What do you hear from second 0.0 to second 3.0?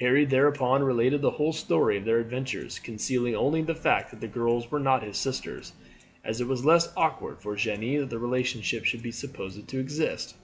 Harry thereupon related the whole story of their adventures,